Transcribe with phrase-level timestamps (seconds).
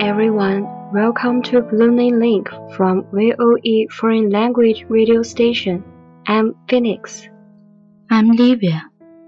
[0.00, 5.84] everyone, welcome to Blooming Link from VOE Foreign Language Radio Station.
[6.26, 7.28] I'm Phoenix.
[8.08, 8.84] I'm Livia.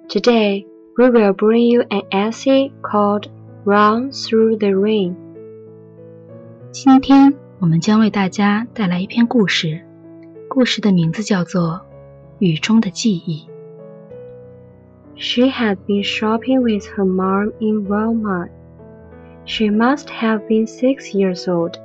[0.08, 0.64] Today,
[0.96, 3.28] we will bring you an essay called
[3.66, 5.14] Run Through the Rain.
[6.70, 9.84] 今天我们将为大家带来一篇故事，
[10.48, 11.62] 故事的名字叫做《
[12.38, 13.46] 雨中的记忆》。
[15.14, 18.48] She had been shopping with her mom in Walmart.
[19.44, 21.78] She must have been six years old.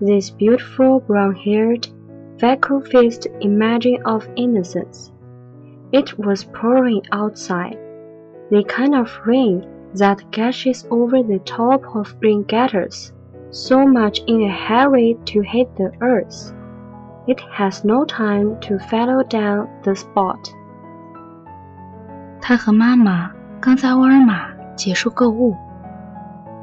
[0.00, 1.88] This beautiful brown-haired,
[2.38, 5.10] freckle-faced imagine of innocence.
[5.92, 7.78] It was pouring outside,
[8.50, 13.12] the kind of rain that gashes over the top of rain gutters,
[13.50, 16.52] so much in a hurry to hit the earth.
[17.26, 20.52] It has no time to follow down the spot.
[22.42, 23.30] 她和妈妈
[23.60, 25.56] 刚在沃尔玛结束购物。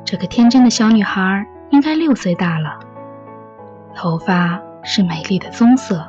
[0.06, 2.78] 这个天真的小女孩应该六岁大了，
[3.92, 6.06] 头发是美丽的棕色，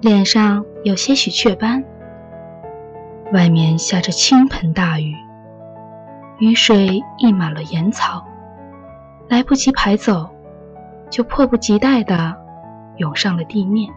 [0.00, 1.82] 脸上有些许雀斑。
[3.32, 5.16] 外面下着倾盆大雨，
[6.38, 8.24] 雨水溢满了野草，
[9.28, 10.30] 来不及排走，
[11.10, 12.36] 就迫不及待地
[12.98, 13.92] 涌上了地面。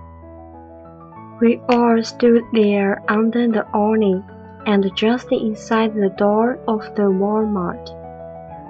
[1.40, 4.24] We all stood there under the awning
[4.66, 7.99] and just inside the door of the Walmart.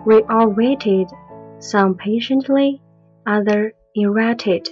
[0.05, 1.09] We all waited,
[1.59, 2.81] some patiently,
[3.25, 4.69] others errated,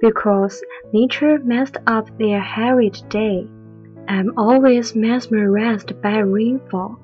[0.00, 0.62] because
[0.92, 3.46] nature messed up their hurried day.
[4.08, 6.98] I'm always mesmerized by rainfall.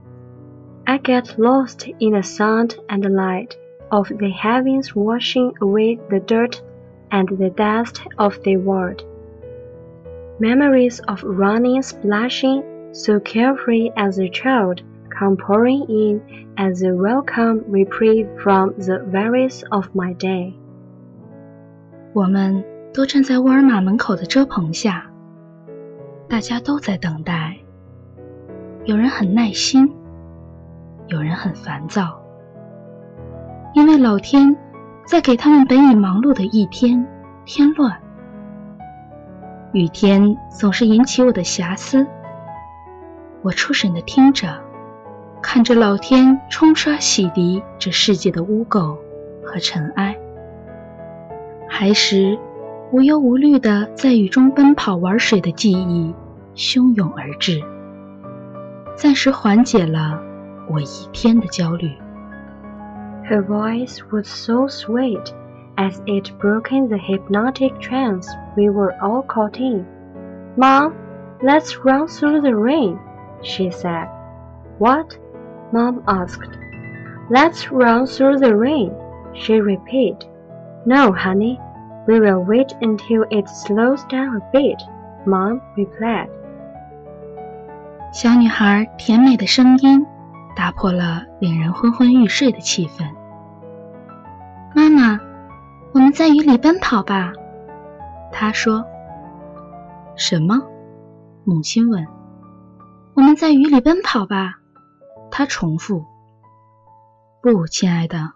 [0.86, 3.56] I get lost in the sound and light
[3.92, 6.60] of the heavens washing away the dirt
[7.12, 9.04] and the dust of the world.
[10.40, 14.82] Memories of running, splashing, so carefree as a child,
[15.22, 16.20] come pouring in
[16.56, 20.52] as a welcome reprieve from the worries of my day.
[22.12, 25.06] 我们都站在沃尔玛门口的遮棚下，
[26.28, 27.56] 大家都在等待。
[28.84, 29.92] 有人很耐心，
[31.06, 32.20] 有人很烦躁，
[33.74, 34.56] 因为老天
[35.04, 37.06] 在给他们本已忙碌的一天
[37.44, 37.96] 添乱。
[39.72, 42.04] 雨天总是引起我的遐思，
[43.40, 44.60] 我出神地听着，
[45.42, 48.96] 看着老天冲刷洗涤这世界的污垢
[49.42, 50.16] 和尘埃。
[51.68, 52.38] 孩时
[52.90, 56.14] 无忧无虑的在雨中奔跑玩水的记忆
[56.54, 57.60] 汹涌而至，
[58.94, 60.18] 暂时缓解了
[60.70, 61.90] 我一天的焦虑。
[63.28, 65.32] Her voice was so sweet
[65.76, 69.84] as it broke in the hypnotic trance we were all caught in.
[70.56, 70.92] Mom,
[71.40, 72.96] let's run through the rain.
[73.42, 74.08] she said.
[74.78, 75.18] What?
[75.72, 76.58] Mom asked.
[77.30, 78.92] Let's run through the rain,
[79.32, 80.26] she repeated.
[80.84, 81.58] No, honey,
[82.06, 84.82] we will wait until it slows down a bit,
[85.24, 86.28] Mom replied.
[88.12, 90.04] 小女孩甜美的声音
[90.54, 93.04] 打破了令人昏昏欲睡的气氛。
[94.74, 95.18] 妈妈，
[95.94, 97.32] 我们在雨里奔跑吧，
[98.30, 98.84] 她说。
[100.16, 100.60] 什么？
[101.44, 102.06] 母亲问。
[103.14, 104.58] 我们在雨里奔跑吧，
[105.31, 106.05] 她重复。
[107.41, 108.33] 不，亲爱的，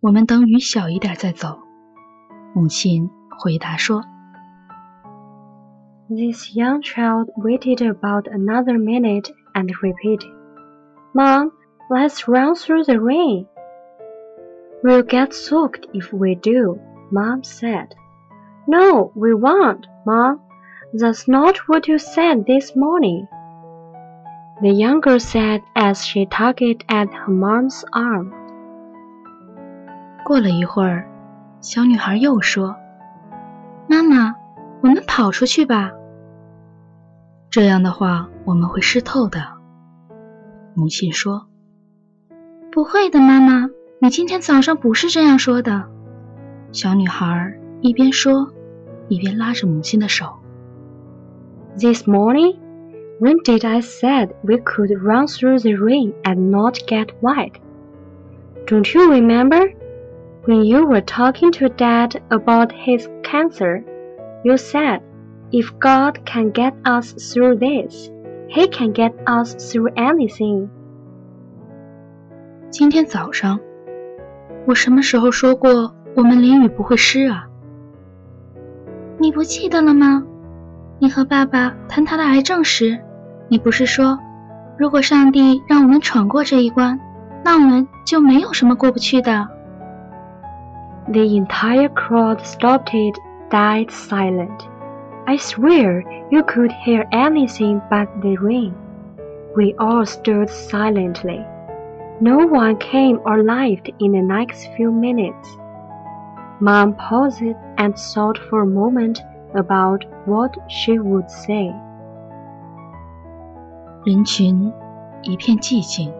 [0.00, 1.58] 我们等雨小一点再走。
[2.54, 4.02] 母亲回答说。
[6.08, 10.30] This young child waited about another minute and repeated,
[11.14, 11.52] Mom,
[11.88, 13.46] let's run through the rain.
[14.82, 16.78] We'll get soaked if we do,
[17.10, 17.88] Mom said.
[18.66, 20.40] No, we won't, Mom.
[20.92, 23.26] That's not what you said this morning.
[24.59, 28.31] The young girl said as she tugged at her mom's arm.
[30.25, 31.07] 过了一会儿，
[31.61, 32.75] 小女孩又说
[33.87, 34.35] ：“妈妈，
[34.81, 35.91] 我们跑出去吧。
[37.51, 39.39] 这样的话，我们会湿透的。”
[40.73, 41.47] 母亲说
[42.71, 43.69] ：“不会的，妈妈，
[43.99, 45.85] 你今天早上不是这样说的。”
[46.73, 48.51] 小女孩一边说，
[49.07, 50.39] 一边拉着母亲的手。
[51.77, 52.57] This morning,
[53.18, 57.60] when did I said we could run through the rain and not get wet?
[58.66, 59.72] Don't you remember?
[60.44, 63.84] When you were talking to Dad about his cancer,
[64.44, 65.02] you said,
[65.52, 68.10] if God can get us through this,
[68.48, 70.68] he can get us through anything.
[72.70, 73.60] 今天早上，
[74.66, 77.48] 我什么时候说过我们淋雨不会湿啊？
[79.18, 80.24] 你不记得了吗？
[80.98, 82.98] 你和爸爸谈他的癌症时，
[83.48, 84.18] 你不是说，
[84.78, 86.98] 如果上帝让我们闯过这一关，
[87.44, 89.48] 那我们就没有什么过不去的。
[91.06, 93.18] The entire crowd stopped it,
[93.50, 94.66] died silent.
[95.26, 98.72] I swear you could hear anything but the rain.
[99.54, 101.44] We all stood silently.
[102.20, 105.58] No one came or left in the next few minutes.
[106.60, 109.20] Mom paused and thought for a moment
[109.54, 111.74] about what she would say.
[114.07, 114.71] 人群
[115.21, 116.13] 一片寂静。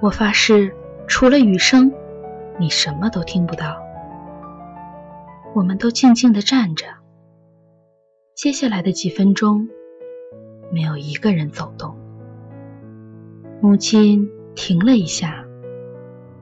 [0.00, 0.74] 我发誓，
[1.06, 1.92] 除了雨声，
[2.58, 3.80] 你什么都听不到。
[5.54, 6.86] 我们都静静地站着。
[8.34, 9.68] 接下来的几分钟，
[10.72, 11.94] 没有一个人走动。
[13.60, 15.44] 母亲停了一下，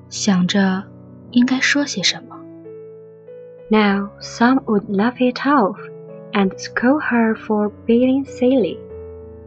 [0.08, 0.84] 想着
[1.32, 2.34] 应该说些什么。
[3.68, 5.76] Now some would laugh it off
[6.32, 8.78] and scold her for being silly.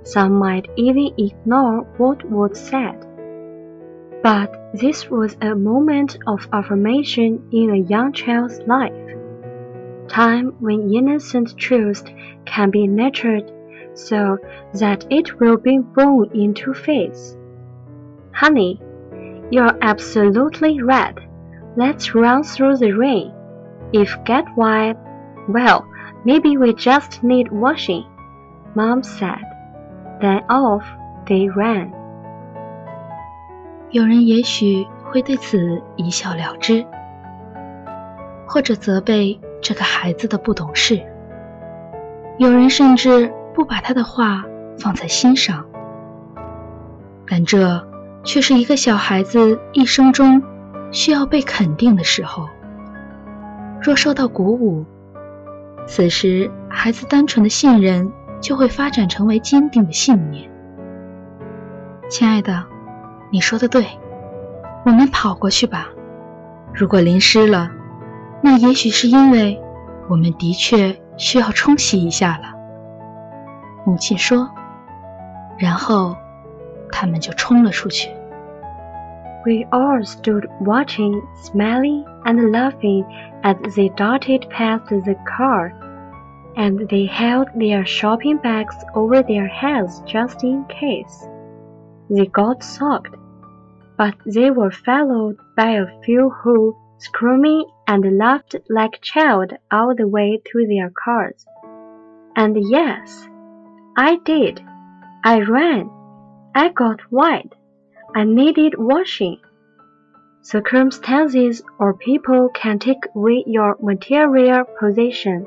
[0.04, 3.06] Some might even ignore what was said.
[4.24, 8.94] But this was a moment of affirmation in a young child's life
[10.12, 12.04] time when innocent truth
[12.46, 13.50] can be nurtured
[13.94, 14.38] so
[14.74, 17.38] that it will be born into faith.
[18.34, 18.80] Honey,
[19.50, 21.18] you're absolutely right.
[21.78, 23.34] Let's run through the rain.
[23.94, 24.98] If get wet,
[25.48, 25.88] well,
[26.26, 28.06] maybe we just need washing,
[28.76, 29.44] Mom said.
[30.22, 30.84] Then off
[31.26, 31.90] they ran.
[33.90, 36.86] 有人也许会对此一笑了之，
[38.46, 41.02] 或者责备这个孩子的不懂事。
[42.38, 44.46] 有人甚至不把他的话
[44.78, 45.66] 放在心上，
[47.28, 47.86] 但这
[48.24, 50.42] 却是一个小孩子一生中
[50.92, 52.48] 需要被肯定的时候。
[53.82, 54.86] 若受到鼓舞，
[55.88, 58.12] 此时孩子单纯的信任
[58.42, 60.50] 就会发展成为坚定的信念。
[62.10, 62.66] 亲爱的，
[63.32, 63.86] 你说的对，
[64.86, 65.88] 我们跑过去吧。
[66.74, 67.70] 如果淋湿了，
[68.42, 69.62] 那也许是因为
[70.10, 72.54] 我们的确需要冲洗一下了。
[73.86, 74.50] 母亲说，
[75.58, 76.18] 然后
[76.92, 78.10] 他们就冲了出去。
[79.44, 83.06] We all stood watching, smiling and laughing
[83.42, 85.72] as they darted past the car,
[86.56, 91.28] and they held their shopping bags over their heads just in case.
[92.10, 93.16] They got soaked,
[93.98, 100.08] but they were followed by a few who screaming and laughed like child all the
[100.08, 101.46] way to their cars.
[102.36, 103.28] And yes,
[103.98, 104.64] I did.
[105.24, 105.90] I ran.
[106.56, 107.54] I got wet.
[108.16, 109.38] I needed washing.
[110.42, 115.46] Circumstances or people can take away your material possession.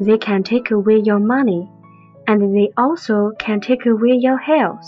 [0.00, 1.68] They can take away your money,
[2.26, 4.86] and they also can take away your health.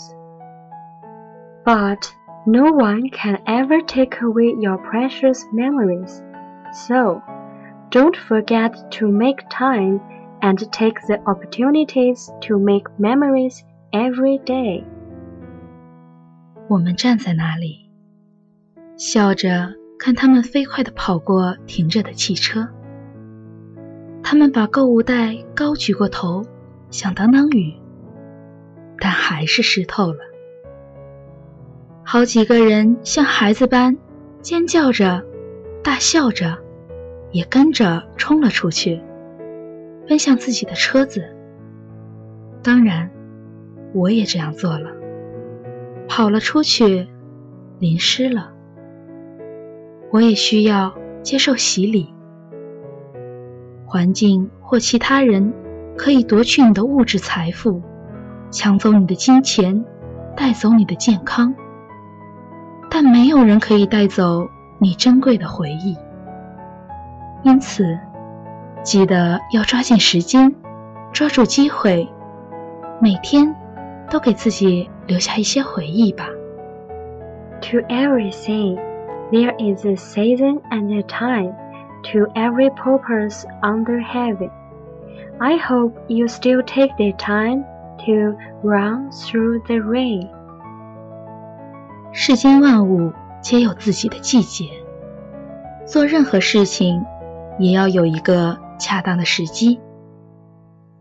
[1.63, 2.13] But
[2.45, 6.21] no one can ever take away your precious memories.
[6.87, 7.21] So,
[7.89, 9.99] don't forget to make time
[10.41, 14.83] and take the opportunities to make memories every day.
[16.67, 17.89] 我们站在那里，
[18.97, 22.67] 笑着看他们飞快地跑过停着的汽车。
[24.30, 26.44] 他们把购物袋高举过头，
[26.88, 27.74] 想挡挡雨，
[29.00, 30.20] 但还是湿透了。
[32.04, 33.98] 好几个人像孩子般
[34.40, 35.24] 尖叫着、
[35.82, 36.56] 大笑着，
[37.32, 39.02] 也跟着冲了出去，
[40.06, 41.24] 奔向自己的车子。
[42.62, 43.10] 当然，
[43.92, 44.92] 我也这样做了。
[46.06, 47.08] 跑了出去，
[47.80, 48.52] 淋湿了。
[50.12, 52.14] 我也需要接受洗礼。
[53.90, 55.52] 环境或其他人
[55.98, 57.82] 可以夺去你的物质财富，
[58.52, 59.84] 抢走你的金钱，
[60.36, 61.52] 带走你的健康，
[62.88, 65.96] 但没有人可以带走你珍贵的回忆。
[67.42, 67.98] 因此，
[68.84, 70.54] 记得要抓紧时间，
[71.12, 72.08] 抓住机会，
[73.00, 73.56] 每天
[74.08, 74.88] 都给自己。
[75.08, 76.28] 留下一些回忆吧。
[77.62, 78.78] To everything,
[79.32, 81.52] there is a season and a time.
[82.12, 84.50] To every purpose under heaven.
[85.38, 87.64] I hope you still take the time
[88.06, 90.28] to run through the rain.
[92.12, 94.64] 世间万物皆有自己的季节，
[95.86, 97.04] 做任何事情
[97.58, 99.80] 也要有一个恰当的时机。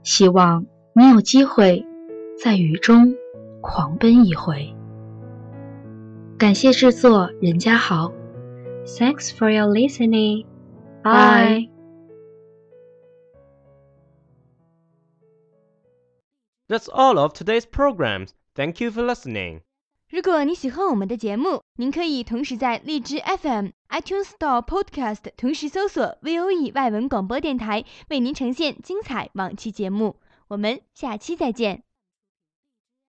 [0.03, 1.85] 希望你有机会
[2.43, 3.15] 在雨中。
[3.61, 4.73] 狂奔一回。
[6.37, 8.13] 感谢制作任家豪。
[8.85, 10.45] Thanks for your listening.
[11.08, 11.68] Bye.
[16.66, 18.30] That's all of today's programs.
[18.54, 19.60] Thank you for listening.
[20.08, 30.16] 如果你喜欢我们的节目，您可以同时在荔枝 FM、iTunes Store Podcast 同时搜索 VOE 外文广播电台，为您呈现精彩往期节目。
[30.48, 31.82] 我们下期再见。